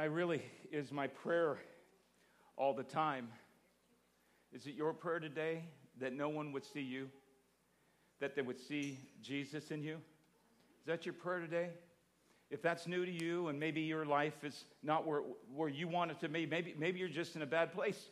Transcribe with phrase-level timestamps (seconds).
[0.00, 0.40] I really
[0.72, 1.58] is my prayer
[2.56, 3.28] all the time.
[4.50, 5.62] Is it your prayer today
[6.00, 7.10] that no one would see you?
[8.18, 9.96] That they would see Jesus in you?
[10.80, 11.68] Is that your prayer today?
[12.50, 15.20] If that's new to you and maybe your life is not where,
[15.54, 18.08] where you want it to be, maybe, maybe you're just in a bad place.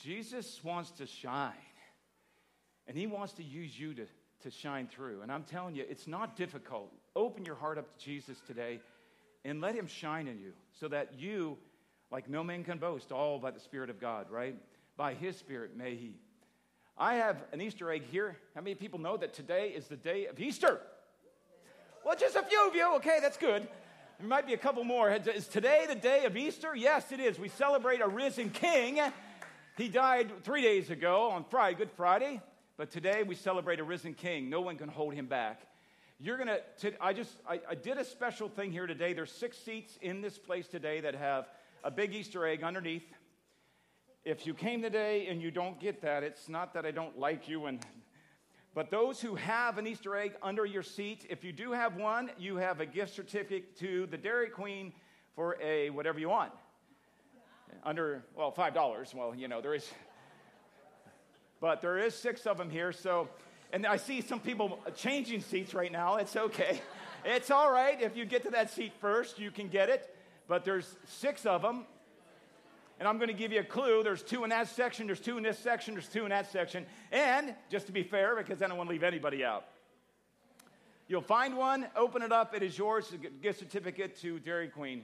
[0.00, 1.54] Jesus wants to shine.
[2.86, 4.06] And he wants to use you to,
[4.42, 5.22] to shine through.
[5.22, 6.92] And I'm telling you, it's not difficult.
[7.16, 8.78] Open your heart up to Jesus today
[9.44, 11.58] and let him shine in you so that you,
[12.10, 14.56] like no man can boast, all by the Spirit of God, right?
[14.96, 16.16] By his Spirit may he.
[16.96, 18.36] I have an Easter egg here.
[18.54, 20.80] How many people know that today is the day of Easter?
[22.04, 22.94] Well, just a few of you.
[22.96, 23.66] Okay, that's good.
[24.18, 25.10] There might be a couple more.
[25.10, 26.74] Is today the day of Easter?
[26.74, 27.38] Yes, it is.
[27.38, 29.00] We celebrate a risen king.
[29.76, 32.40] He died three days ago on Friday, Good Friday.
[32.76, 34.50] But today we celebrate a risen king.
[34.50, 35.60] No one can hold him back.
[36.24, 39.12] You're going to, I just, I, I did a special thing here today.
[39.12, 41.50] There's six seats in this place today that have
[41.84, 43.04] a big Easter egg underneath.
[44.24, 47.46] If you came today and you don't get that, it's not that I don't like
[47.46, 47.78] you and
[48.74, 52.30] but those who have an Easter egg under your seat, if you do have one,
[52.38, 54.94] you have a gift certificate to the Dairy Queen
[55.36, 56.52] for a whatever you want.
[57.84, 59.14] Under, well, $5.
[59.14, 59.86] Well, you know, there is
[61.60, 62.92] but there is six of them here.
[62.92, 63.28] So,
[63.74, 66.14] and I see some people changing seats right now.
[66.16, 66.80] It's okay.
[67.24, 68.00] It's all right.
[68.00, 70.14] If you get to that seat first, you can get it.
[70.46, 71.84] But there's six of them.
[73.00, 74.04] And I'm going to give you a clue.
[74.04, 76.86] There's two in that section, there's two in this section, there's two in that section.
[77.10, 79.64] And just to be fair, because I don't want to leave anybody out,
[81.08, 85.02] you'll find one, open it up, it is yours, a gift certificate to Dairy Queen.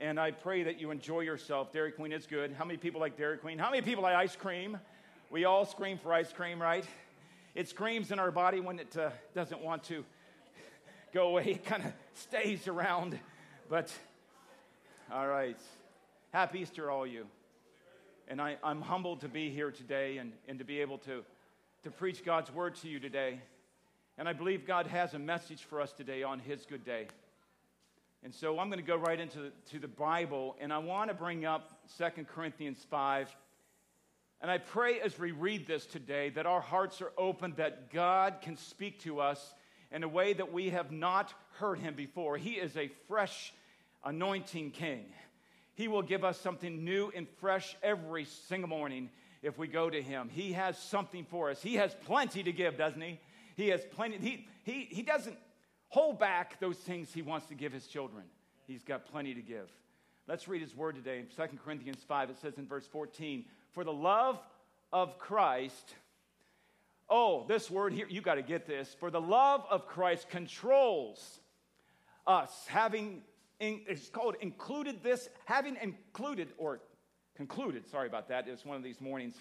[0.00, 1.72] And I pray that you enjoy yourself.
[1.72, 2.52] Dairy Queen is good.
[2.52, 3.58] How many people like Dairy Queen?
[3.58, 4.78] How many people like ice cream?
[5.30, 6.84] We all scream for ice cream, right?
[7.54, 10.04] It screams in our body when it uh, doesn't want to
[11.12, 11.44] go away.
[11.50, 13.18] It kind of stays around.
[13.68, 13.92] But,
[15.12, 15.58] all right.
[16.32, 17.26] Happy Easter, all you.
[18.26, 21.22] And I, am humbled to be here today and, and to be able to,
[21.82, 23.38] to preach God's word to you today.
[24.16, 27.08] And I believe God has a message for us today on His good day.
[28.24, 31.14] And so I'm going to go right into to the Bible, and I want to
[31.14, 33.36] bring up 2 Corinthians 5
[34.42, 38.38] and I pray as we read this today that our hearts are open, that God
[38.42, 39.54] can speak to us
[39.92, 42.36] in a way that we have not heard him before.
[42.36, 43.54] He is a fresh
[44.04, 45.04] anointing king.
[45.74, 49.10] He will give us something new and fresh every single morning
[49.42, 50.28] if we go to him.
[50.28, 51.62] He has something for us.
[51.62, 53.20] He has plenty to give, doesn't he?
[53.54, 54.18] He has plenty.
[54.18, 55.36] He, he, he doesn't
[55.88, 58.24] hold back those things he wants to give his children.
[58.66, 59.70] He's got plenty to give.
[60.26, 61.20] Let's read his word today.
[61.20, 64.38] In 2 Corinthians 5, it says in verse 14, for the love
[64.92, 65.94] of Christ.
[67.08, 68.94] Oh, this word here, you got to get this.
[68.98, 71.40] For the love of Christ controls
[72.26, 73.22] us, having,
[73.60, 76.80] in, it's called included this, having included, or
[77.36, 79.34] concluded, sorry about that, it's one of these mornings,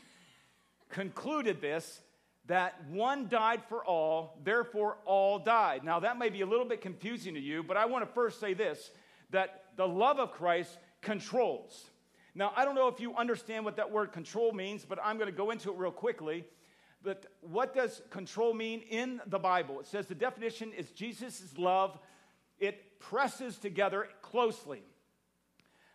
[0.89, 2.01] concluded this,
[2.47, 5.83] that one died for all, therefore all died.
[5.83, 8.39] Now, that may be a little bit confusing to you, but I want to first
[8.39, 8.91] say this
[9.29, 11.89] that the love of Christ controls.
[12.33, 15.29] Now, I don't know if you understand what that word control means, but I'm going
[15.29, 16.45] to go into it real quickly.
[17.03, 19.79] But what does control mean in the Bible?
[19.79, 21.97] It says the definition is Jesus' love,
[22.59, 24.83] it presses together closely.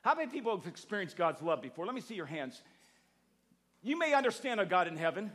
[0.02, 1.86] How many people have experienced God's love before?
[1.86, 2.62] Let me see your hands.
[3.82, 5.30] You may understand a God in heaven,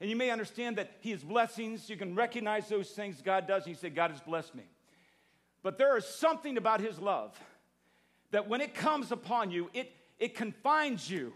[0.00, 1.90] and you may understand that He has blessings.
[1.90, 4.64] You can recognize those things God does, and you say, God has blessed me.
[5.62, 7.38] But there is something about His love
[8.30, 11.32] that when it comes upon you, it it confines you.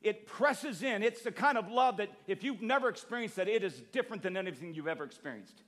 [0.00, 1.02] It presses in.
[1.02, 4.36] It's the kind of love that if you've never experienced that, it is different than
[4.36, 5.62] anything you've ever experienced.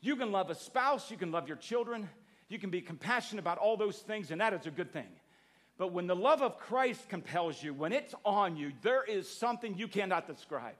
[0.00, 2.08] You can love a spouse, you can love your children,
[2.48, 5.06] you can be compassionate about all those things, and that is a good thing.
[5.78, 9.76] But when the love of Christ compels you, when it's on you, there is something
[9.76, 10.74] you cannot describe.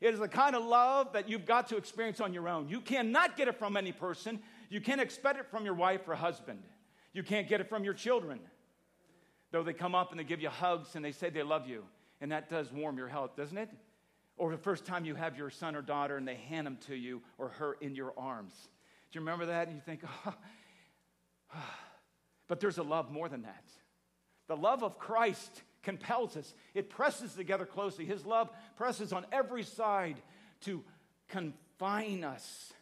[0.00, 2.68] It is the kind of love that you've got to experience on your own.
[2.68, 4.40] You cannot get it from any person.
[4.68, 6.62] You can't expect it from your wife or husband.
[7.12, 8.40] You can't get it from your children.
[9.52, 11.84] Though they come up and they give you hugs and they say they love you.
[12.20, 13.68] And that does warm your heart, doesn't it?
[14.36, 16.94] Or the first time you have your son or daughter and they hand them to
[16.96, 18.54] you or her in your arms.
[19.10, 19.68] Do you remember that?
[19.68, 20.34] And you think, oh,
[22.48, 23.64] but there's a love more than that.
[24.48, 28.04] The love of Christ compels us, it presses together closely.
[28.04, 30.16] His love presses on every side
[30.62, 30.82] to
[31.28, 32.72] confine us.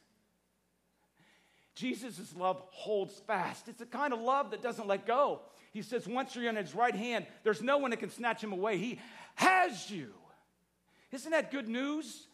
[1.75, 3.69] Jesus' love holds fast.
[3.69, 5.41] It's a kind of love that doesn't let go.
[5.73, 8.53] He says, once you're in his right hand, there's no one that can snatch him
[8.53, 8.79] away.
[8.79, 8.99] He
[9.37, 10.13] has you.
[11.13, 12.27] Isn't that good news?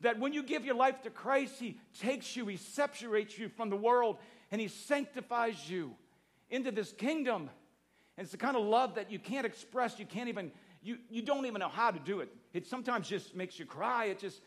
[0.00, 3.70] That when you give your life to Christ, he takes you, he separates you from
[3.70, 4.18] the world,
[4.50, 5.94] and he sanctifies you
[6.50, 7.48] into this kingdom.
[8.16, 10.52] And it's the kind of love that you can't express, you can't even,
[10.82, 12.28] you, you don't even know how to do it.
[12.52, 14.06] It sometimes just makes you cry.
[14.06, 14.40] It just,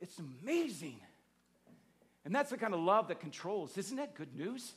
[0.00, 1.00] it's amazing.
[2.24, 3.78] And that's the kind of love that controls.
[3.78, 4.72] Isn't that good news?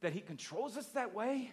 [0.00, 1.52] That He controls us that way?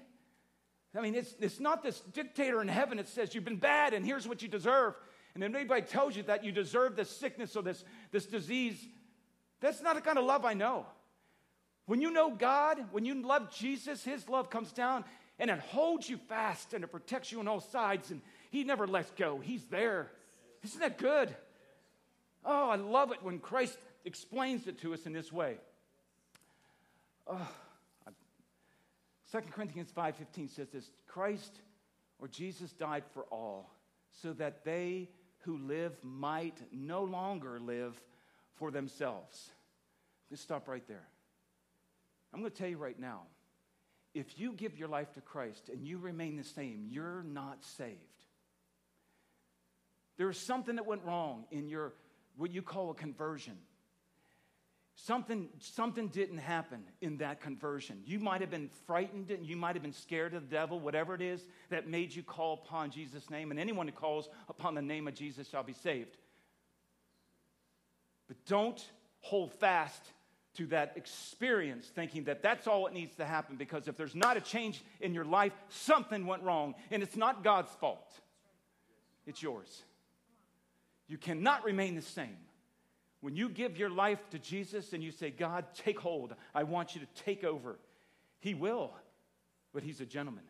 [0.96, 4.06] I mean, it's, it's not this dictator in heaven that says, You've been bad and
[4.06, 4.94] here's what you deserve.
[5.34, 8.78] And if anybody tells you that you deserve this sickness or this, this disease,
[9.60, 10.86] that's not the kind of love I know.
[11.86, 15.04] When you know God, when you love Jesus, His love comes down
[15.40, 18.86] and it holds you fast and it protects you on all sides and He never
[18.86, 19.40] lets go.
[19.40, 20.12] He's there.
[20.64, 21.36] Isn't that good?
[22.46, 25.58] Oh, I love it when Christ explains it to us in this way.
[27.26, 27.50] Oh,
[29.34, 31.60] 2 Corinthians 5:15 says this, Christ
[32.20, 33.74] or Jesus died for all
[34.12, 35.10] so that they
[35.40, 38.00] who live might no longer live
[38.54, 39.50] for themselves.
[40.30, 41.08] Let's stop right there.
[42.32, 43.24] I'm going to tell you right now
[44.14, 47.98] if you give your life to Christ and you remain the same, you're not saved.
[50.18, 51.94] There is something that went wrong in your,
[52.38, 53.58] what you call a conversion.
[54.96, 58.02] Something, something didn't happen in that conversion.
[58.06, 61.16] You might have been frightened and you might have been scared of the devil, whatever
[61.16, 63.50] it is that made you call upon Jesus' name.
[63.50, 66.16] And anyone who calls upon the name of Jesus shall be saved.
[68.28, 68.84] But don't
[69.22, 70.04] hold fast
[70.56, 74.38] to that experience thinking that that's all it needs to happen because if there's not
[74.38, 76.76] a change in your life, something went wrong.
[76.92, 78.12] And it's not God's fault,
[79.26, 79.84] it's yours.
[81.08, 82.38] You cannot remain the same.
[83.24, 86.94] When you give your life to Jesus and you say, God, take hold, I want
[86.94, 87.80] you to take over,
[88.42, 88.92] He will,
[89.74, 90.44] but He's a gentleman.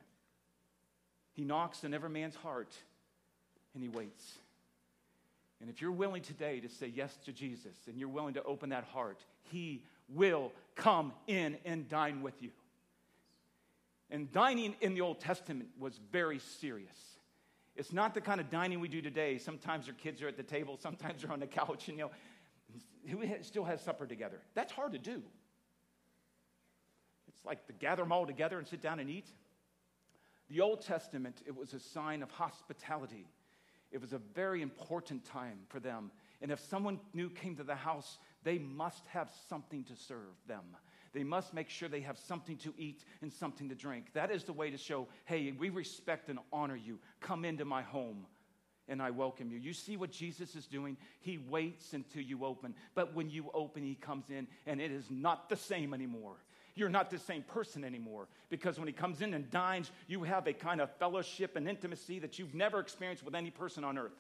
[1.33, 2.75] He knocks in every man's heart
[3.75, 4.27] and He waits.
[5.61, 8.69] And if you're willing today to say yes to Jesus and you're willing to open
[8.69, 9.19] that heart,
[9.51, 12.49] He will come in and dine with you.
[14.09, 16.97] And dining in the Old Testament was very serious.
[17.75, 19.37] It's not the kind of dining we do today.
[19.37, 22.11] Sometimes your kids are at the table, sometimes they're on the couch, and you know,
[23.09, 24.39] who still has supper together?
[24.55, 25.21] That's hard to do.
[27.27, 29.27] It's like to gather them all together and sit down and eat.
[30.49, 33.27] The Old Testament, it was a sign of hospitality.
[33.91, 36.11] It was a very important time for them.
[36.41, 40.63] And if someone new came to the house, they must have something to serve them.
[41.13, 44.07] They must make sure they have something to eat and something to drink.
[44.13, 46.99] That is the way to show, hey, we respect and honor you.
[47.21, 48.25] Come into my home
[48.87, 49.57] and I welcome you.
[49.57, 50.97] You see what Jesus is doing?
[51.21, 52.75] He waits until you open.
[52.95, 56.35] But when you open, he comes in, and it is not the same anymore.
[56.75, 60.47] You're not the same person anymore because when he comes in and dines, you have
[60.47, 64.11] a kind of fellowship and intimacy that you've never experienced with any person on earth.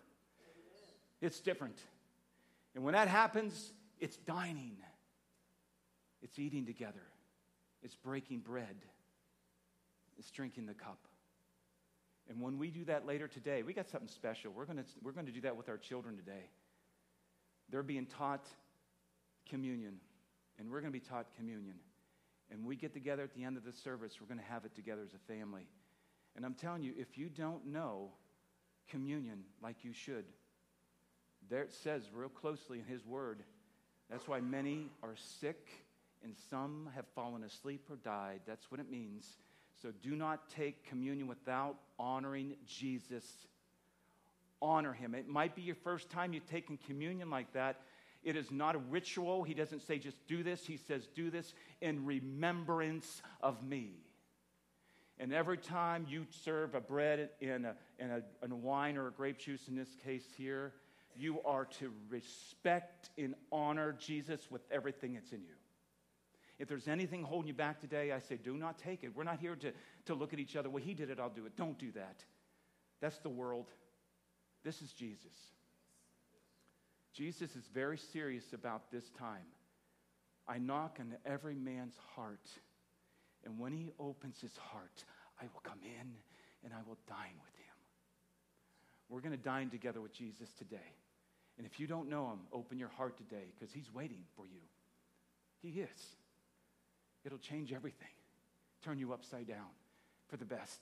[1.19, 1.77] It's different.
[2.75, 4.77] And when that happens, it's dining,
[6.21, 7.03] it's eating together,
[7.81, 8.75] it's breaking bread,
[10.17, 10.99] it's drinking the cup.
[12.33, 14.51] And when we do that later today, we got something special.
[14.51, 16.49] We're going we're going to do that with our children today.
[17.69, 18.47] They're being taught
[19.47, 19.97] communion,
[20.57, 21.75] and we're going to be taught communion.
[22.49, 24.73] And we get together at the end of the service, we're going to have it
[24.73, 25.67] together as a family.
[26.35, 28.09] And I'm telling you, if you don't know
[28.89, 30.25] communion like you should,
[31.51, 33.43] there it says real closely in His Word,
[34.09, 35.69] that's why many are sick
[36.23, 38.41] and some have fallen asleep or died.
[38.47, 39.27] That's what it means.
[39.81, 43.25] So do not take communion without honoring Jesus.
[44.61, 45.15] Honor him.
[45.15, 47.81] It might be your first time you've taken communion like that.
[48.23, 49.43] It is not a ritual.
[49.43, 50.65] He doesn't say just do this.
[50.65, 53.91] He says do this in remembrance of me.
[55.19, 59.07] And every time you serve a bread in a, in a, in a wine or
[59.07, 60.73] a grape juice, in this case here,
[61.15, 65.55] you are to respect and honor Jesus with everything that's in you.
[66.63, 69.13] If there's anything holding you back today, I say, do not take it.
[69.13, 69.73] We're not here to,
[70.05, 70.69] to look at each other.
[70.69, 71.57] Well, he did it, I'll do it.
[71.57, 72.23] Don't do that.
[73.01, 73.65] That's the world.
[74.63, 75.33] This is Jesus.
[77.13, 79.43] Jesus is very serious about this time.
[80.47, 82.49] I knock on every man's heart,
[83.43, 85.03] and when he opens his heart,
[85.41, 86.13] I will come in
[86.63, 87.75] and I will dine with him.
[89.09, 90.95] We're going to dine together with Jesus today.
[91.57, 94.61] And if you don't know him, open your heart today because he's waiting for you.
[95.61, 96.15] He is.
[97.25, 98.07] It'll change everything,
[98.83, 99.71] turn you upside down
[100.27, 100.79] for the best.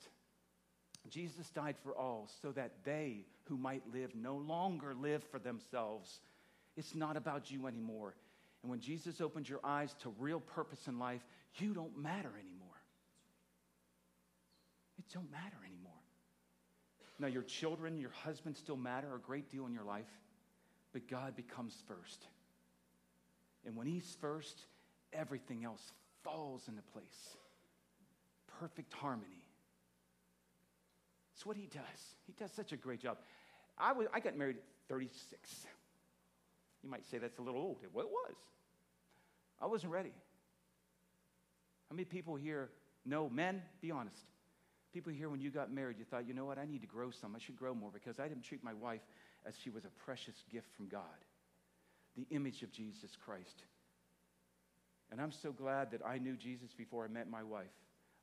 [1.10, 6.20] Jesus died for all so that they who might live no longer live for themselves.
[6.78, 8.16] It's not about you anymore.
[8.62, 11.22] And when Jesus opens your eyes to real purpose in life,
[11.56, 12.70] you don't matter anymore.
[15.00, 15.92] It don't matter anymore.
[17.20, 20.10] Now, your children, your husband still matter a great deal in your life,
[20.94, 22.26] but God becomes first.
[23.66, 24.60] And when He's first,
[25.14, 25.92] everything else
[26.24, 27.38] falls into place.
[28.60, 29.44] Perfect harmony.
[31.36, 32.16] It's what he does.
[32.28, 33.18] He does such a great job.
[33.78, 35.66] I, was, I got married at 36.
[36.84, 37.78] You might say that's a little old.
[37.94, 38.36] Well, it was.
[39.60, 40.14] I wasn't ready.
[41.90, 42.70] How many people here
[43.06, 44.26] know, men, be honest.
[44.94, 47.12] People here, when you got married, you thought, you know what, I need to grow
[47.12, 47.36] some.
[47.36, 49.02] I should grow more because I didn't treat my wife
[49.46, 51.02] as she was a precious gift from God,
[52.16, 53.64] the image of Jesus Christ.
[55.12, 57.66] And I'm so glad that I knew Jesus before I met my wife.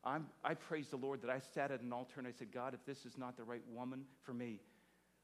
[0.04, 2.72] I'm, I praise the Lord that I sat at an altar and I said, God,
[2.72, 4.60] if this is not the right woman for me,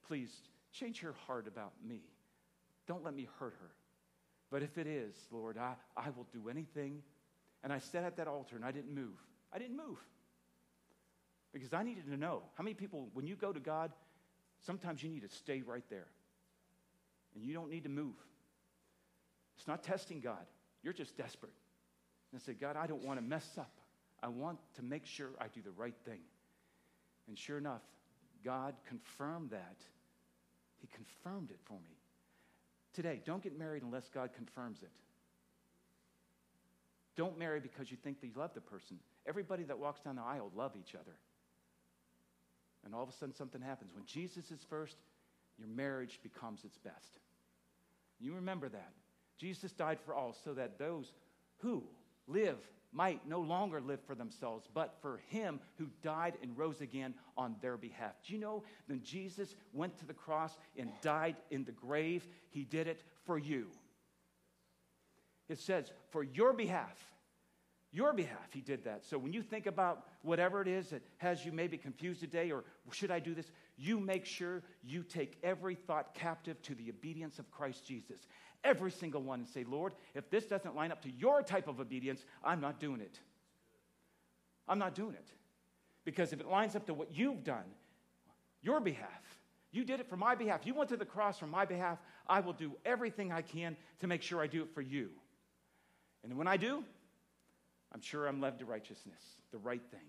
[0.06, 0.30] please
[0.72, 2.02] change her heart about me.
[2.86, 3.70] Don't let me hurt her.
[4.50, 7.02] But if it is, Lord, I, I will do anything.
[7.62, 9.16] And I sat at that altar and I didn't move.
[9.52, 9.98] I didn't move
[11.52, 12.42] because I needed to know.
[12.54, 13.92] How many people, when you go to God,
[14.66, 16.08] sometimes you need to stay right there
[17.34, 18.16] and you don't need to move.
[19.56, 20.44] It's not testing God,
[20.84, 21.52] you're just desperate.
[22.32, 23.72] And said, God, I don't want to mess up.
[24.22, 26.20] I want to make sure I do the right thing.
[27.26, 27.82] And sure enough,
[28.44, 29.76] God confirmed that.
[30.80, 31.96] He confirmed it for me.
[32.92, 34.90] Today, don't get married unless God confirms it.
[37.16, 38.98] Don't marry because you think that you love the person.
[39.26, 41.16] Everybody that walks down the aisle love each other.
[42.84, 43.92] And all of a sudden something happens.
[43.94, 44.96] When Jesus is first,
[45.58, 47.18] your marriage becomes its best.
[48.20, 48.92] You remember that.
[49.38, 51.12] Jesus died for all so that those
[51.58, 51.82] who
[52.26, 52.58] live
[52.92, 57.56] might no longer live for themselves, but for him who died and rose again on
[57.60, 58.12] their behalf.
[58.24, 62.64] Do you know when Jesus went to the cross and died in the grave, he
[62.64, 63.66] did it for you?
[65.48, 66.96] It says, for your behalf.
[67.90, 69.04] Your behalf, he did that.
[69.04, 72.64] So when you think about whatever it is that has you maybe confused today, or
[72.90, 77.38] should I do this, you make sure you take every thought captive to the obedience
[77.38, 78.26] of Christ Jesus
[78.64, 81.78] every single one and say, Lord, if this doesn't line up to your type of
[81.78, 83.20] obedience, I'm not doing it.
[84.66, 85.28] I'm not doing it.
[86.04, 87.64] Because if it lines up to what you've done,
[88.62, 89.38] your behalf,
[89.70, 90.62] you did it for my behalf.
[90.64, 91.98] You went to the cross for my behalf.
[92.26, 95.10] I will do everything I can to make sure I do it for you.
[96.22, 96.82] And when I do,
[97.92, 99.20] I'm sure I'm led to righteousness,
[99.52, 100.00] the right thing.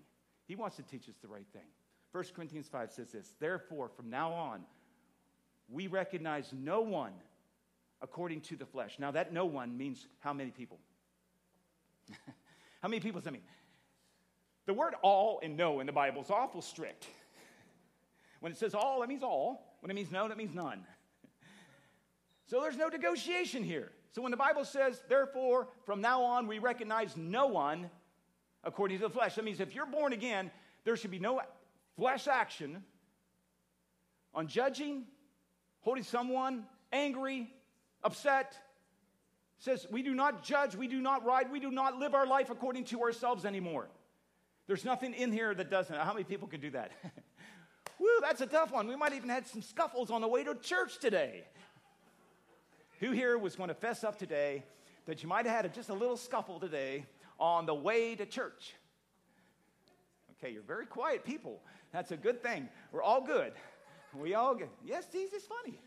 [0.46, 1.66] He wants to teach us the right thing.
[2.16, 4.62] 1 Corinthians 5 says this Therefore, from now on,
[5.68, 7.12] we recognize no one
[8.00, 8.96] according to the flesh.
[8.98, 10.78] Now, that no one means how many people?
[12.80, 13.42] how many people does that mean?
[14.64, 17.06] The word all and no in the Bible is awful strict.
[18.40, 19.76] When it says all, that means all.
[19.80, 20.86] When it means no, that means none.
[22.48, 23.90] So there's no negotiation here.
[24.12, 27.90] So when the Bible says, therefore, from now on, we recognize no one
[28.62, 30.50] according to the flesh, that means if you're born again,
[30.84, 31.40] there should be no
[31.96, 32.82] flesh action
[34.34, 35.04] on judging,
[35.80, 37.50] holding someone angry,
[38.04, 38.56] upset.
[39.58, 42.50] says, We do not judge, we do not ride, we do not live our life
[42.50, 43.88] according to ourselves anymore.
[44.66, 45.94] There's nothing in here that doesn't.
[45.94, 46.90] How many people can do that?
[47.98, 48.88] Woo, that's a tough one.
[48.88, 51.44] We might even had some scuffles on the way to church today.
[53.00, 54.64] Who here was going to fess up today
[55.06, 57.06] that you might have had just a little scuffle today
[57.38, 58.74] on the way to church?
[60.38, 61.60] Okay, you're very quiet people.
[61.92, 62.68] That's a good thing.
[62.92, 63.52] We're all good.
[64.14, 64.68] We all good.
[64.84, 65.78] Yes, Jesus is funny.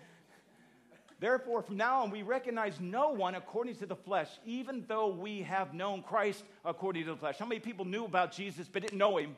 [1.20, 5.41] Therefore, from now on, we recognize no one according to the flesh, even though we
[5.41, 7.38] have known Christ according to the flesh.
[7.38, 9.36] How many people knew about Jesus but didn't know him?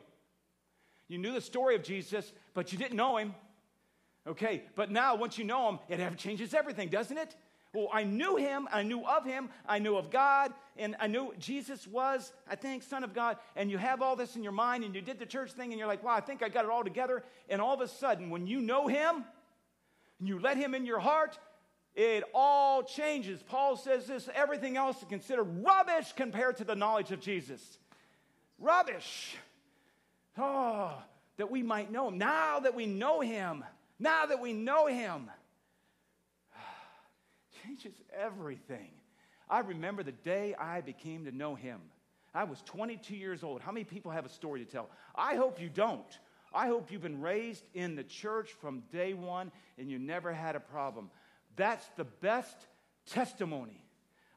[1.08, 3.34] You knew the story of Jesus, but you didn't know him.
[4.26, 7.34] Okay, but now once you know him, it changes everything, doesn't it?
[7.74, 11.32] Well, I knew him, I knew of him, I knew of God, and I knew
[11.38, 13.38] Jesus was, I think, Son of God.
[13.56, 15.78] And you have all this in your mind, and you did the church thing, and
[15.78, 17.24] you're like, wow, I think I got it all together.
[17.48, 19.24] And all of a sudden, when you know him,
[20.18, 21.38] and you let him in your heart,
[21.94, 23.42] it all changes.
[23.42, 27.78] Paul says this everything else is considered rubbish compared to the knowledge of Jesus.
[28.58, 29.36] Rubbish.
[30.38, 30.92] Oh,
[31.38, 32.18] that we might know him.
[32.18, 33.64] Now that we know him,
[33.98, 35.30] now that we know him,
[37.64, 38.90] changes everything.
[39.48, 41.80] I remember the day I became to know him.
[42.34, 43.60] I was 22 years old.
[43.60, 44.88] How many people have a story to tell?
[45.14, 46.18] I hope you don't.
[46.54, 50.56] I hope you've been raised in the church from day one and you never had
[50.56, 51.10] a problem.
[51.56, 52.56] That's the best
[53.06, 53.84] testimony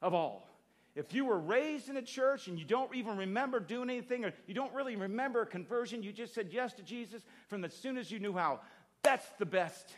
[0.01, 0.49] of all.
[0.95, 4.33] If you were raised in a church and you don't even remember doing anything, or
[4.47, 7.97] you don't really remember a conversion, you just said yes to Jesus from as soon
[7.97, 8.61] as you knew how,
[9.03, 9.93] that's the best.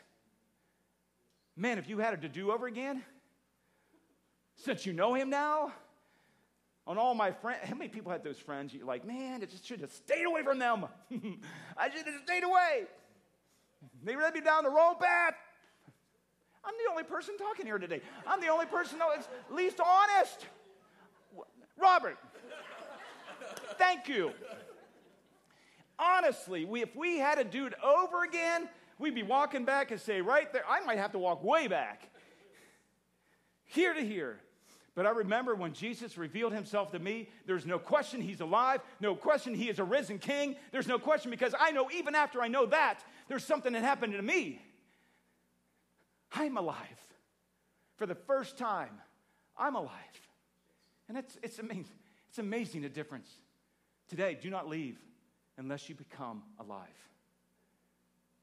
[1.56, 3.04] Man, if you had it to do over again,
[4.58, 5.72] since you know him now,
[6.86, 9.66] on all my friends, how many people had those friends you're like, man, I just
[9.66, 10.86] should have stayed away from them.
[11.78, 12.86] I should have stayed away.
[14.04, 15.34] They led me down the wrong path.
[16.64, 18.02] I'm the only person talking here today.
[18.26, 20.46] I'm the only person that's least honest.
[21.78, 22.18] Robert,
[23.78, 24.32] thank you.
[26.00, 30.00] Honestly, we, if we had to do it over again, we'd be walking back and
[30.00, 32.10] say, right there, I might have to walk way back.
[33.66, 34.40] Here to here.
[34.98, 39.14] But I remember when Jesus revealed himself to me, there's no question he's alive, no
[39.16, 40.56] question he is a risen king.
[40.72, 44.14] There's no question because I know even after I know that, there's something that happened
[44.14, 44.60] to me.
[46.32, 46.78] I'm alive.
[47.98, 48.90] For the first time,
[49.56, 49.92] I'm alive.
[51.08, 51.86] And it's, it's, amazing.
[52.30, 53.30] it's amazing the difference.
[54.08, 54.98] Today, do not leave
[55.60, 56.88] unless you become alive.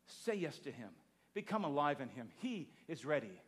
[0.06, 0.90] Say yes to Him,
[1.34, 2.28] become alive in Him.
[2.38, 3.40] He is ready.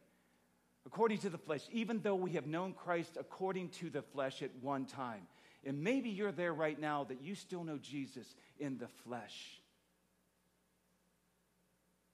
[0.86, 4.50] According to the flesh, even though we have known Christ according to the flesh at
[4.62, 5.26] one time.
[5.64, 9.60] And maybe you're there right now that you still know Jesus in the flesh.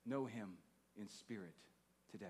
[0.07, 0.55] Know Him
[0.99, 1.55] in spirit
[2.11, 2.27] today.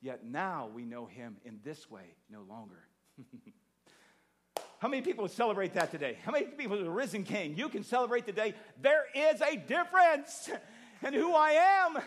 [0.00, 2.80] Yet now we know Him in this way no longer.
[4.80, 6.18] How many people celebrate that today?
[6.24, 7.56] How many people are risen king?
[7.56, 8.54] You can celebrate today.
[8.80, 10.50] There is a difference
[11.06, 11.98] in who I am.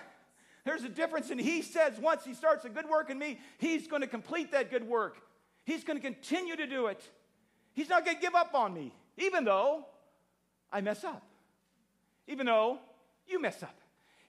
[0.63, 3.87] There's a difference, and he says once he starts a good work in me, he's
[3.87, 5.17] going to complete that good work.
[5.65, 7.01] He's going to continue to do it.
[7.73, 9.85] He's not going to give up on me, even though
[10.71, 11.23] I mess up,
[12.27, 12.79] even though
[13.27, 13.77] you mess up.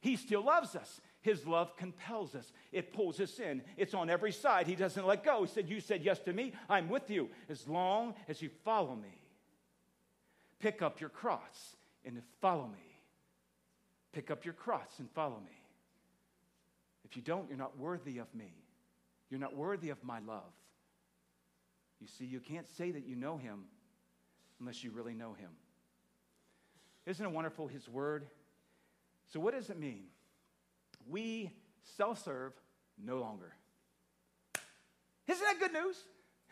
[0.00, 1.00] He still loves us.
[1.20, 2.52] His love compels us.
[2.72, 3.62] It pulls us in.
[3.76, 4.66] It's on every side.
[4.66, 5.42] He doesn't let go.
[5.42, 6.52] He said, You said yes to me.
[6.68, 9.22] I'm with you as long as you follow me.
[10.58, 12.98] Pick up your cross and follow me.
[14.12, 15.61] Pick up your cross and follow me.
[17.12, 18.54] If you don't, you're not worthy of me.
[19.28, 20.50] You're not worthy of my love.
[22.00, 23.64] You see, you can't say that you know him
[24.58, 25.50] unless you really know him.
[27.04, 28.24] Isn't it wonderful, his word?
[29.30, 30.04] So, what does it mean?
[31.06, 31.50] we
[31.96, 32.54] self serve
[32.98, 33.52] no longer.
[35.28, 35.96] Isn't that good news?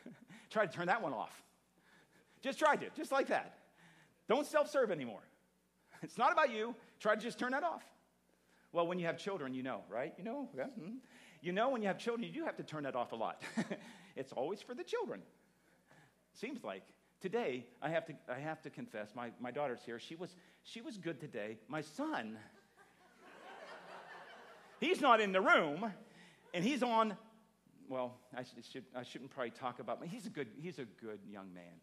[0.51, 1.43] try to turn that one off.
[2.43, 3.55] Just try to, just like that.
[4.29, 5.23] Don't self serve anymore.
[6.03, 6.75] It's not about you.
[6.99, 7.83] Try to just turn that off.
[8.73, 10.15] Well, when you have children, you know, right?
[10.17, 10.65] You know, yeah?
[10.65, 10.97] mm-hmm.
[11.41, 13.43] you know when you have children, you do have to turn that off a lot.
[14.17, 15.23] it's always for the children.
[16.35, 16.85] Seems like
[17.21, 19.11] today I have to I have to confess.
[19.15, 19.99] My my daughter's here.
[19.99, 21.59] She was she was good today.
[21.69, 22.39] My son
[24.81, 25.93] He's not in the room,
[26.55, 27.15] and he's on.
[27.89, 30.03] Well, I, should, I shouldn't probably talk about.
[30.07, 30.49] He's a good.
[30.59, 31.81] He's a good young man,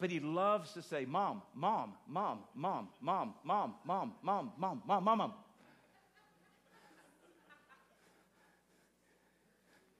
[0.00, 5.04] but he loves to say, "Mom, mom, mom, mom, mom, mom, mom, mom, mom, mom,
[5.04, 5.32] mom, mom."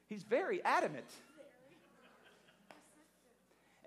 [0.09, 1.07] He's very adamant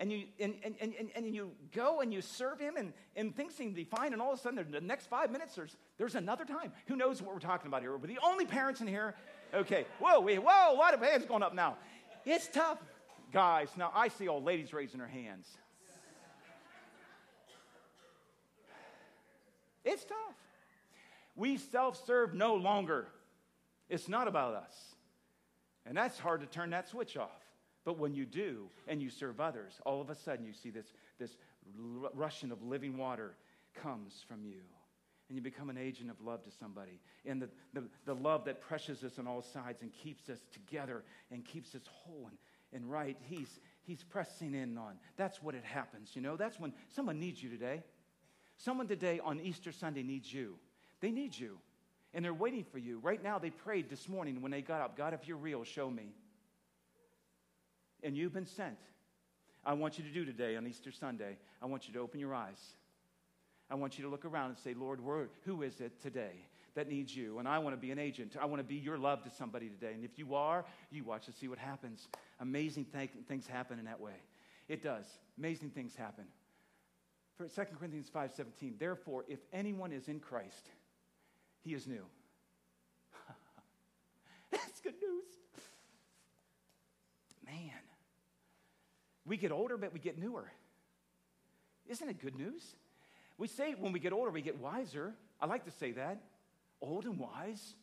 [0.02, 3.54] and you, and, and, and, and you go and you serve him and, and things
[3.54, 6.16] seem to be fine, and all of a sudden, the next five minutes, there's, there's
[6.16, 6.72] another time.
[6.88, 7.96] Who knows what we're talking about here?
[7.96, 9.14] We're the only parents in here.
[9.54, 11.76] Okay, whoa, we, whoa, a lot of hands going up now.
[12.26, 12.78] It's tough.
[13.32, 15.46] Guys, now I see old ladies raising their hands.
[19.84, 20.34] It's tough.
[21.36, 23.06] We self serve no longer.
[23.88, 24.91] It's not about us.
[25.86, 27.42] And that's hard to turn that switch off.
[27.84, 30.86] But when you do and you serve others, all of a sudden you see this,
[31.18, 31.36] this
[32.14, 33.34] rushing of living water
[33.74, 34.60] comes from you.
[35.28, 37.00] And you become an agent of love to somebody.
[37.24, 41.04] And the, the, the love that pressures us on all sides and keeps us together
[41.30, 42.36] and keeps us whole and,
[42.74, 44.94] and right, he's, he's pressing in on.
[45.16, 46.36] That's what it happens, you know?
[46.36, 47.82] That's when someone needs you today.
[48.58, 50.56] Someone today on Easter Sunday needs you.
[51.00, 51.58] They need you.
[52.14, 52.98] And they're waiting for you.
[52.98, 55.90] Right now, they prayed this morning when they got up God, if you're real, show
[55.90, 56.12] me
[58.02, 58.78] and you've been sent,
[59.64, 62.34] I want you to do today on Easter Sunday, I want you to open your
[62.34, 62.60] eyes.
[63.70, 65.00] I want you to look around and say, Lord,
[65.44, 67.38] who is it today that needs you?
[67.38, 68.36] And I want to be an agent.
[68.38, 69.92] I want to be your love to somebody today.
[69.94, 72.08] And if you are, you watch to see what happens.
[72.40, 74.16] Amazing th- things happen in that way.
[74.68, 75.06] It does.
[75.38, 76.24] Amazing things happen.
[77.36, 80.68] For 2 Corinthians 5:17, therefore, if anyone is in Christ,
[81.64, 82.04] he is new.
[84.50, 85.24] That's good news.
[87.46, 87.70] Man,
[89.26, 90.50] we get older, but we get newer.
[91.88, 92.62] Isn't it good news?
[93.38, 95.14] We say when we get older, we get wiser.
[95.40, 96.20] I like to say that
[96.80, 97.74] old and wise.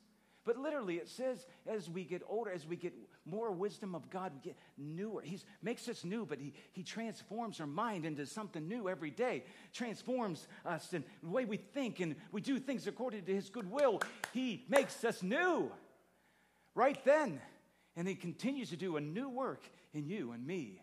[0.50, 2.92] But literally, it says as we get older, as we get
[3.24, 5.22] more wisdom of God, we get newer.
[5.22, 9.44] He makes us new, but he, he transforms our mind into something new every day,
[9.74, 13.70] transforms us in the way we think and we do things according to His good
[13.70, 14.02] will.
[14.34, 15.72] He makes us new.
[16.74, 17.40] Right then,
[17.96, 19.62] and He continues to do a new work
[19.94, 20.82] in you and me.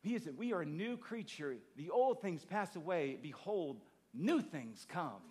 [0.00, 1.56] He is, we are a new creature.
[1.76, 3.18] The old things pass away.
[3.20, 3.80] Behold,
[4.14, 5.22] new things come.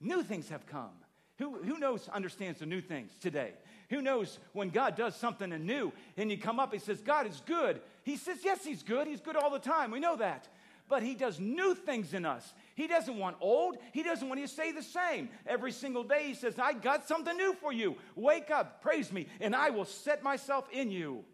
[0.00, 0.94] New things have come.
[1.40, 3.54] Who, who knows, understands the new things today?
[3.88, 7.42] Who knows when God does something new and you come up, He says, God is
[7.46, 7.80] good.
[8.02, 9.06] He says, Yes, He's good.
[9.06, 9.90] He's good all the time.
[9.90, 10.48] We know that.
[10.86, 12.52] But He does new things in us.
[12.74, 13.78] He doesn't want old.
[13.92, 15.30] He doesn't want you to stay the same.
[15.46, 17.96] Every single day, He says, I got something new for you.
[18.16, 21.24] Wake up, praise me, and I will set myself in you,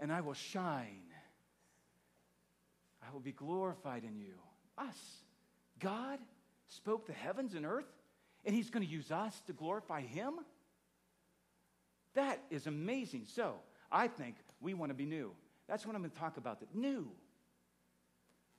[0.00, 1.00] and I will shine.
[3.02, 4.34] I will be glorified in you.
[4.76, 4.98] Us.
[5.78, 6.18] God
[6.68, 7.88] spoke the heavens and earth,
[8.44, 10.34] and He's going to use us to glorify Him?
[12.14, 13.26] That is amazing.
[13.26, 13.56] So,
[13.90, 15.32] I think we want to be new.
[15.68, 16.60] That's what I'm going to talk about.
[16.60, 17.10] That new.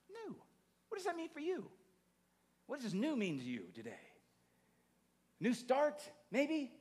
[0.10, 0.36] New.
[0.90, 1.70] What does that mean for you?
[2.68, 3.92] What does new mean to you today?
[5.40, 6.72] New start, maybe?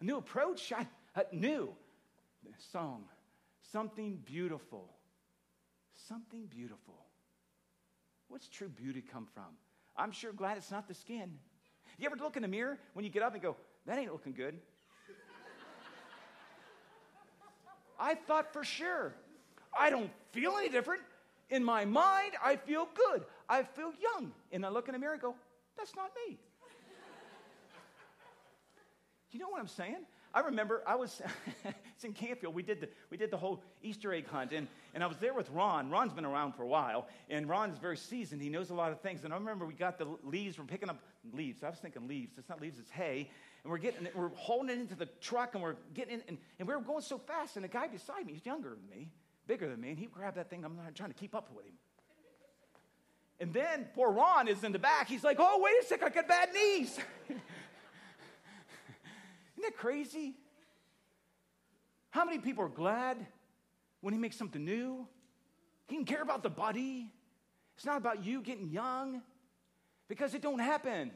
[0.00, 0.72] A new approach?
[0.72, 1.74] I, uh, new.
[2.72, 3.04] Song.
[3.72, 4.90] Something beautiful.
[6.08, 7.06] Something beautiful.
[8.28, 9.56] What's true beauty come from?
[9.96, 11.38] I'm sure glad it's not the skin.
[12.00, 14.32] You ever look in the mirror when you get up and go, that ain't looking
[14.32, 14.54] good?
[17.98, 19.12] I thought for sure.
[19.78, 21.02] I don't feel any different.
[21.50, 23.24] In my mind, I feel good.
[23.50, 24.32] I feel young.
[24.50, 25.34] And I look in the mirror and go,
[25.76, 26.38] that's not me.
[29.32, 30.06] You know what I'm saying?
[30.32, 31.20] I remember I was,
[31.64, 32.54] it's in Campfield.
[32.54, 35.34] we did the, we did the whole Easter egg hunt, and, and I was there
[35.34, 35.90] with Ron.
[35.90, 38.40] Ron's been around for a while, and Ron's very seasoned.
[38.40, 39.24] He knows a lot of things.
[39.24, 40.98] And I remember we got the leaves, we're picking up
[41.32, 41.64] leaves.
[41.64, 42.38] I was thinking leaves.
[42.38, 43.28] It's not leaves, it's hay.
[43.64, 46.68] And we're getting we're holding it into the truck, and we're getting in, and, and
[46.68, 49.08] we were going so fast, and the guy beside me, he's younger than me,
[49.46, 50.64] bigger than me, and he grabbed that thing.
[50.64, 51.74] I'm not trying to keep up with him.
[53.40, 55.08] And then poor Ron is in the back.
[55.08, 56.98] He's like, oh, wait a second, I got bad knees.
[59.60, 60.36] Isn't that crazy?
[62.08, 63.26] How many people are glad
[64.00, 65.06] when he makes something new?
[65.86, 67.12] He can care about the body.
[67.76, 69.20] It's not about you getting young
[70.08, 71.10] because it don't happen.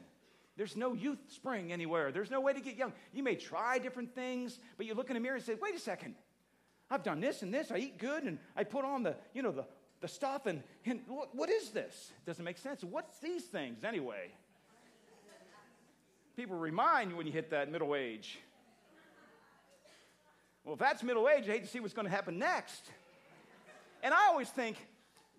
[0.57, 2.11] There's no youth spring anywhere.
[2.11, 2.93] There's no way to get young.
[3.13, 5.79] You may try different things, but you look in the mirror and say, wait a
[5.79, 6.13] second.
[6.91, 7.71] I've done this and this.
[7.71, 9.65] I eat good and I put on the, you know, the,
[10.01, 12.11] the stuff and, and what, what is this?
[12.15, 12.83] It doesn't make sense.
[12.83, 14.29] What's these things anyway?
[16.35, 18.39] People remind you when you hit that middle age.
[20.65, 22.89] Well, if that's middle age, I hate to see what's going to happen next.
[24.03, 24.77] And I always think,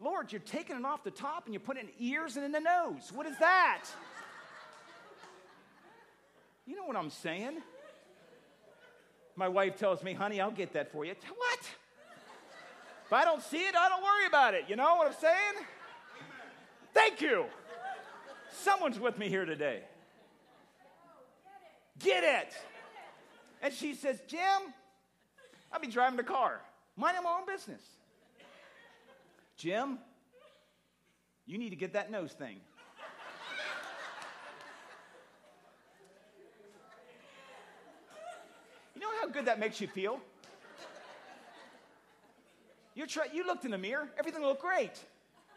[0.01, 2.53] Lord, you're taking it off the top and you're putting it in ears and in
[2.53, 3.11] the nose.
[3.13, 3.85] What is that?
[6.67, 7.59] You know what I'm saying?
[9.37, 11.15] My wife tells me, honey, I'll get that for you.
[11.37, 11.61] What?
[13.05, 14.65] If I don't see it, I don't worry about it.
[14.69, 15.67] You know what I'm saying?
[16.95, 17.45] Thank you.
[18.53, 19.83] Someone's with me here today.
[22.01, 22.53] Get it.
[23.63, 24.73] And she says, Jim,
[25.73, 26.61] I'll be driving the car,
[26.97, 27.83] minding my own business.
[29.57, 29.99] Jim,
[31.47, 32.61] you need to get that nose thing.
[38.95, 40.21] You know how good that makes you feel?
[42.95, 44.93] you try, you looked in the mirror, everything looked great.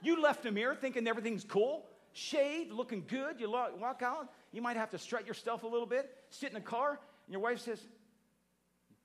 [0.01, 3.39] You left the mirror thinking everything's cool, shaved, looking good.
[3.39, 6.61] You walk out, you might have to strut yourself a little bit, sit in the
[6.61, 7.79] car, and your wife says,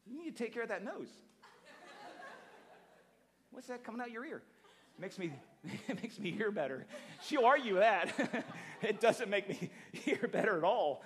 [0.06, 1.08] You need to take care of that nose.
[3.50, 4.42] What's that coming out your ear?
[4.98, 5.32] Makes me,
[5.88, 6.86] it makes me hear better.
[7.22, 8.44] She'll argue that.
[8.82, 11.02] it doesn't make me hear better at all.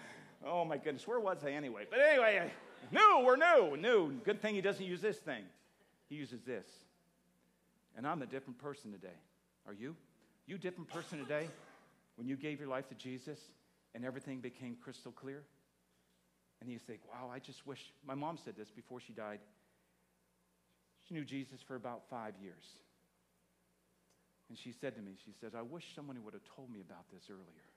[0.47, 1.85] Oh my goodness, where was I anyway?
[1.91, 2.51] But anyway,
[2.93, 4.13] new, we're new, new.
[4.25, 5.43] Good thing he doesn't use this thing.
[6.09, 6.67] He uses this.
[7.97, 9.17] And I'm a different person today.
[9.67, 9.97] Are you?
[10.47, 11.49] You different person today
[12.15, 13.41] when you gave your life to Jesus
[13.95, 15.45] and everything became crystal clear?
[16.61, 19.39] And you think, wow, I just wish, my mom said this before she died.
[21.07, 22.65] She knew Jesus for about five years.
[24.49, 27.05] And she said to me, she says, I wish someone would have told me about
[27.13, 27.69] this earlier.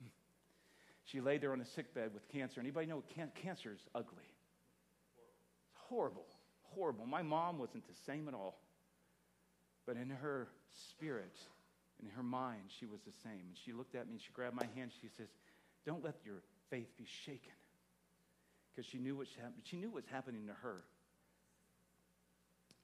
[1.04, 2.60] she lay there on a sick bed with cancer.
[2.60, 4.30] Anybody know can- cancer is ugly?
[5.68, 6.26] It's horrible,
[6.62, 7.04] horrible.
[7.06, 8.60] My mom wasn't the same at all.
[9.86, 10.48] But in her
[10.90, 11.36] spirit,
[12.02, 13.40] in her mind, she was the same.
[13.48, 14.90] And she looked at me and she grabbed my hand.
[15.00, 15.28] She says,
[15.84, 17.52] Don't let your faith be shaken.
[18.74, 20.82] Because she knew what she, she knew what was happening to her.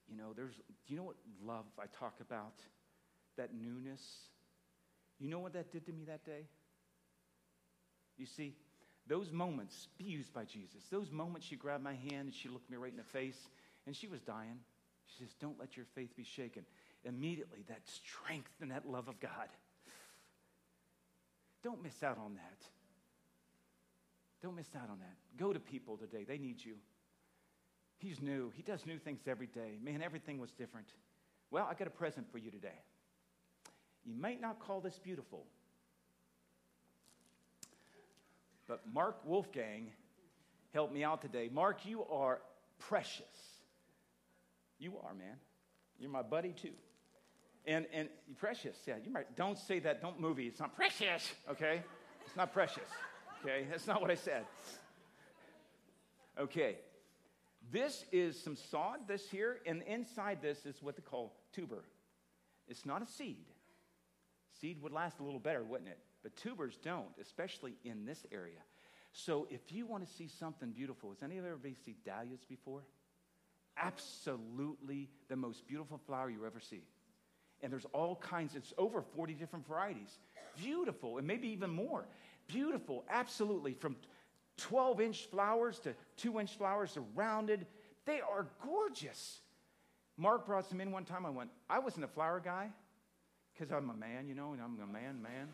[0.09, 2.53] You know, there's, do you know what love I talk about?
[3.37, 4.01] That newness.
[5.19, 6.47] You know what that did to me that day?
[8.17, 8.55] You see,
[9.07, 10.83] those moments, be used by Jesus.
[10.91, 13.37] Those moments she grabbed my hand and she looked me right in the face
[13.85, 14.59] and she was dying.
[15.07, 16.63] She says, Don't let your faith be shaken.
[17.05, 19.49] Immediately, that strength and that love of God.
[21.63, 22.65] Don't miss out on that.
[24.41, 25.15] Don't miss out on that.
[25.37, 26.75] Go to people today, they need you.
[27.97, 28.51] He's new.
[28.53, 29.77] He does new things every day.
[29.81, 30.87] Man, everything was different.
[31.51, 32.79] Well, I got a present for you today.
[34.05, 35.45] You might not call this beautiful,
[38.67, 39.91] but Mark Wolfgang
[40.73, 41.49] helped me out today.
[41.53, 42.41] Mark, you are
[42.79, 43.23] precious.
[44.79, 45.37] You are, man.
[45.99, 46.73] You're my buddy, too.
[47.65, 51.81] And, and precious, yeah, you might, don't say that, don't movie, it's not precious, okay?
[52.25, 52.89] It's not precious,
[53.41, 53.65] okay?
[53.69, 54.45] That's not what I said.
[56.37, 56.77] Okay,
[57.71, 61.83] this is some sod, this here, and inside this is what they call tuber.
[62.67, 63.45] It's not a seed.
[64.59, 65.99] Seed would last a little better, wouldn't it?
[66.21, 68.59] But tubers don't, especially in this area.
[69.11, 72.43] So if you want to see something beautiful, has any of you ever seen dahlias
[72.47, 72.83] before?
[73.77, 76.83] Absolutely the most beautiful flower you ever see.
[77.63, 80.19] And there's all kinds, it's over 40 different varieties.
[80.61, 82.05] Beautiful, and maybe even more.
[82.47, 83.73] Beautiful, absolutely.
[83.73, 83.95] From
[84.57, 87.65] 12 inch flowers to 2 inch flowers, they're rounded.
[88.05, 89.39] They are gorgeous.
[90.17, 91.25] Mark brought some in one time.
[91.25, 92.69] I went, I wasn't a flower guy
[93.53, 95.49] because I'm a man, you know, and I'm a man, man.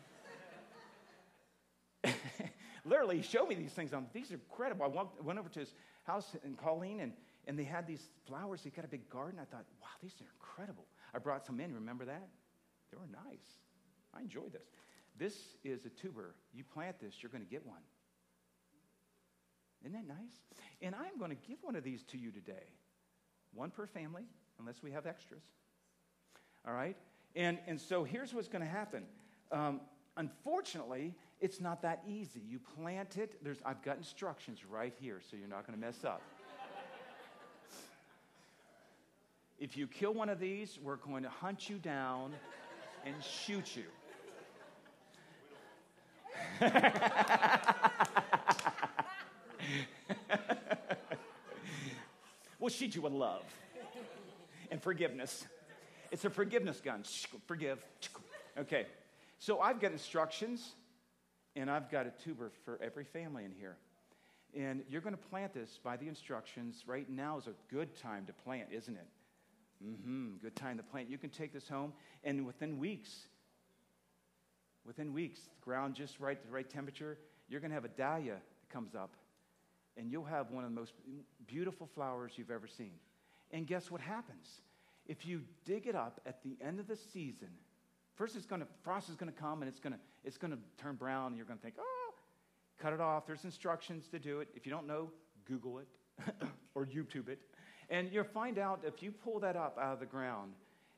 [2.84, 3.92] Literally, he showed me these things.
[3.92, 4.84] I'm, these are incredible.
[4.84, 5.72] I walked, went over to his
[6.04, 7.12] house in Colleen, and,
[7.46, 8.62] and they had these flowers.
[8.62, 9.38] He got a big garden.
[9.40, 10.86] I thought, wow, these are incredible.
[11.14, 11.74] I brought some in.
[11.74, 12.28] Remember that?
[12.90, 13.46] They were nice.
[14.14, 14.68] I enjoyed this.
[15.16, 16.34] This is a tuber.
[16.52, 17.80] You plant this, you're going to get one.
[19.82, 20.42] Isn't that nice?
[20.82, 22.74] And I'm going to give one of these to you today.
[23.54, 24.24] One per family,
[24.58, 25.42] unless we have extras.
[26.66, 26.96] All right?
[27.34, 29.04] And, and so here's what's going to happen.
[29.50, 29.80] Um,
[30.16, 32.40] unfortunately, it's not that easy.
[32.46, 36.04] You plant it, there's, I've got instructions right here, so you're not going to mess
[36.04, 36.22] up.
[39.60, 42.32] If you kill one of these, we're going to hunt you down
[43.04, 43.84] and shoot you.
[52.58, 53.42] we'll shoot you with love
[54.70, 55.44] and forgiveness.
[56.10, 57.04] It's a forgiveness gun.
[57.46, 57.84] Forgive.
[58.58, 58.86] Okay.
[59.38, 60.72] So I've got instructions,
[61.54, 63.76] and I've got a tuber for every family in here.
[64.56, 66.84] And you're going to plant this by the instructions.
[66.86, 69.06] Right now is a good time to plant, isn't it?
[69.84, 70.36] Mm-hmm.
[70.42, 71.08] Good time to plant.
[71.08, 71.92] You can take this home,
[72.24, 73.26] and within weeks,
[74.84, 78.34] within weeks, the ground just right, the right temperature, you're going to have a dahlia
[78.34, 79.16] that comes up,
[79.96, 80.92] and you'll have one of the most
[81.46, 82.92] beautiful flowers you've ever seen.
[83.52, 84.60] And guess what happens?
[85.10, 87.48] if you dig it up at the end of the season,
[88.14, 90.52] first it's going to, frost is going to come and it's going to, it's going
[90.52, 92.14] to turn brown and you're going to think, oh,
[92.78, 93.26] cut it off.
[93.26, 94.48] There's instructions to do it.
[94.54, 95.10] If you don't know,
[95.46, 95.88] Google it
[96.76, 97.40] or YouTube it.
[97.90, 100.52] And you'll find out if you pull that up out of the ground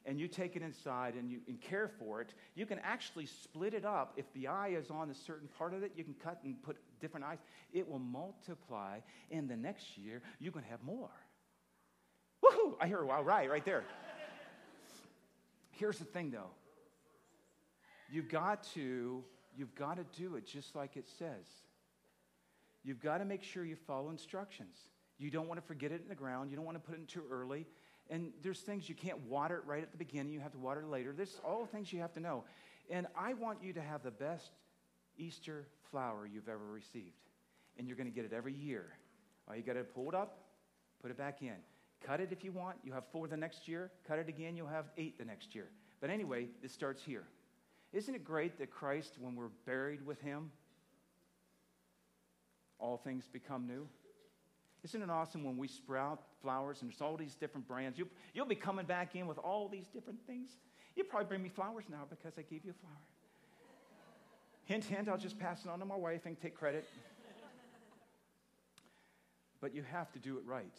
[0.05, 3.72] and you take it inside and you and care for it, you can actually split
[3.72, 4.12] it up.
[4.16, 6.76] If the eye is on a certain part of it, you can cut and put
[7.00, 7.38] different eyes.
[7.72, 8.98] It will multiply,
[9.31, 11.11] and the next year you're going to have more.
[12.44, 12.74] Woohoo!
[12.81, 13.85] I hear a wow, right, right there.
[15.70, 16.50] Here's the thing though.
[18.11, 19.24] You've got to,
[19.57, 21.46] you've got to do it just like it says.
[22.85, 24.76] You've got to make sure you follow instructions.
[25.22, 26.50] You don't want to forget it in the ground.
[26.50, 27.66] You don't want to put it in too early.
[28.11, 30.32] And there's things you can't water it right at the beginning.
[30.32, 31.12] You have to water it later.
[31.16, 32.44] There's all things you have to know.
[32.90, 34.50] And I want you to have the best
[35.16, 37.14] Easter flower you've ever received.
[37.78, 38.87] And you're going to get it every year.
[39.48, 40.38] All you got to pull it up,
[41.00, 41.54] put it back in.
[42.04, 42.76] Cut it if you want.
[42.82, 43.90] You have four the next year.
[44.06, 45.68] Cut it again, you'll have eight the next year.
[46.00, 47.24] But anyway, it starts here.
[47.92, 50.50] Isn't it great that Christ, when we're buried with him,
[52.78, 53.87] all things become new?
[54.85, 57.99] Isn't it awesome when we sprout flowers and there's all these different brands?
[57.99, 60.51] You'll, you'll be coming back in with all these different things.
[60.97, 63.01] You probably bring me flowers now because I gave you a flower.
[64.64, 66.88] Hint, hint, I'll just pass it on to my wife and take credit.
[69.61, 70.75] but you have to do it right.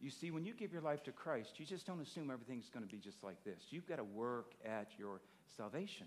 [0.00, 2.86] You see, when you give your life to Christ, you just don't assume everything's going
[2.86, 3.60] to be just like this.
[3.70, 5.20] You've got to work at your
[5.56, 6.06] salvation.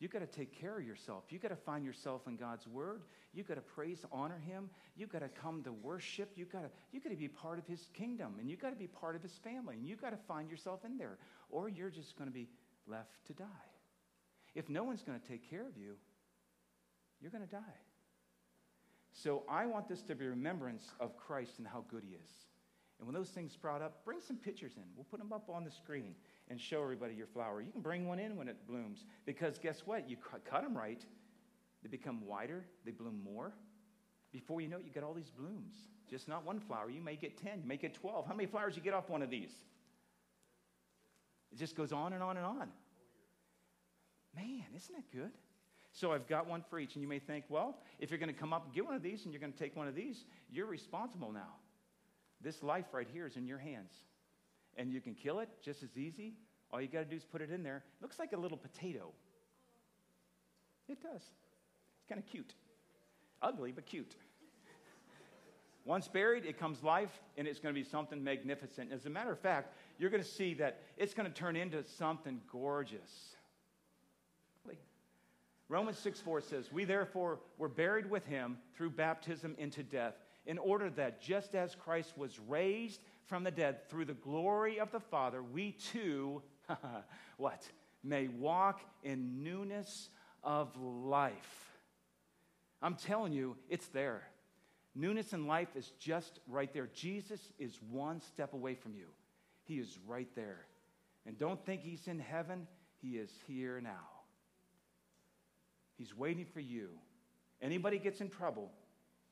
[0.00, 1.24] You've got to take care of yourself.
[1.28, 3.02] You've got to find yourself in God's Word.
[3.34, 4.70] You've got to praise, honor Him.
[4.96, 6.32] You've got to come to worship.
[6.36, 8.76] You've got to, you've got to be part of His kingdom, and you've got to
[8.76, 11.18] be part of His family, and you've got to find yourself in there,
[11.50, 12.48] or you're just going to be
[12.86, 13.44] left to die.
[14.54, 15.96] If no one's going to take care of you,
[17.20, 17.60] you're going to die.
[19.12, 22.30] So I want this to be remembrance of Christ and how good He is.
[22.98, 24.82] And when those things sprout up, bring some pictures in.
[24.94, 26.14] We'll put them up on the screen
[26.50, 27.62] and show everybody your flower.
[27.62, 30.10] You can bring one in when it blooms because guess what?
[30.10, 31.02] You cut them right,
[31.82, 33.54] they become wider, they bloom more.
[34.32, 35.74] Before you know it, you get all these blooms.
[36.08, 36.90] Just not one flower.
[36.90, 38.26] You may get 10, you may get 12.
[38.26, 39.52] How many flowers you get off one of these?
[41.52, 42.68] It just goes on and on and on.
[44.36, 45.30] Man, isn't that good?
[45.92, 46.94] So I've got one for each.
[46.94, 49.02] And you may think, well, if you're going to come up and get one of
[49.02, 51.56] these and you're going to take one of these, you're responsible now.
[52.40, 53.92] This life right here is in your hands.
[54.76, 56.34] And you can kill it just as easy.
[56.72, 57.76] All you got to do is put it in there.
[57.76, 59.12] It looks like a little potato.
[60.88, 61.22] It does.
[61.22, 62.54] It's kind of cute.
[63.42, 64.14] Ugly, but cute.
[65.84, 68.92] Once buried, it comes life, and it's going to be something magnificent.
[68.92, 71.82] As a matter of fact, you're going to see that it's going to turn into
[71.84, 73.36] something gorgeous.
[75.70, 80.58] Romans 6 4 says, We therefore were buried with him through baptism into death, in
[80.58, 85.00] order that just as Christ was raised from the dead through the glory of the
[85.00, 86.42] Father, we too,
[87.36, 87.62] what?
[88.02, 90.08] May walk in newness
[90.42, 91.70] of life.
[92.82, 94.22] I'm telling you, it's there.
[94.94, 96.88] Newness in life is just right there.
[96.92, 99.06] Jesus is one step away from you,
[99.64, 100.66] He is right there.
[101.26, 102.66] And don't think He's in heaven,
[103.00, 104.08] He is here now.
[105.96, 106.88] He's waiting for you.
[107.60, 108.70] Anybody gets in trouble,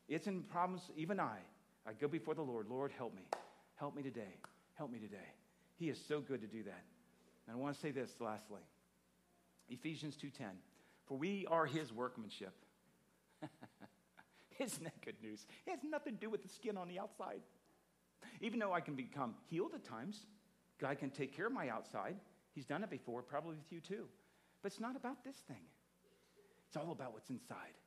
[0.09, 1.39] it's in problems, even I.
[1.87, 3.23] I go before the Lord, Lord, help me.
[3.79, 4.35] Help me today.
[4.75, 5.17] Help me today.
[5.77, 6.85] He is so good to do that.
[7.47, 8.61] And I want to say this lastly.
[9.69, 10.51] Ephesians 2:10.
[11.07, 12.55] For we are his workmanship.
[14.59, 15.47] Isn't that good news?
[15.67, 17.41] It has nothing to do with the skin on the outside.
[18.41, 20.27] Even though I can become healed at times,
[20.79, 22.17] God can take care of my outside.
[22.55, 24.07] He's done it before, probably with you too.
[24.63, 25.63] But it's not about this thing.
[26.67, 27.79] It's all about what's inside.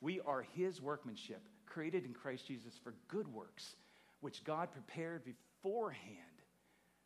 [0.00, 3.74] We are his workmanship, created in Christ Jesus for good works,
[4.20, 6.16] which God prepared beforehand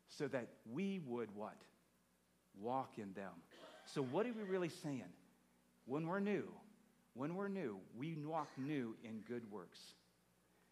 [0.09, 1.57] so that we would what?
[2.59, 3.31] Walk in them.
[3.85, 5.03] So, what are we really saying?
[5.85, 6.45] When we're new,
[7.13, 9.79] when we're new, we walk new in good works.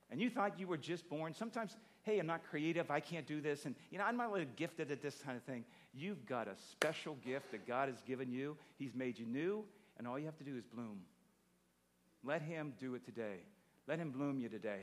[0.09, 1.33] And you thought you were just born.
[1.33, 2.91] Sometimes, hey, I'm not creative.
[2.91, 3.65] I can't do this.
[3.65, 5.63] And, you know, I'm not really gifted at this kind of thing.
[5.93, 8.57] You've got a special gift that God has given you.
[8.77, 9.63] He's made you new,
[9.97, 11.01] and all you have to do is bloom.
[12.23, 13.39] Let Him do it today.
[13.87, 14.69] Let Him bloom you today.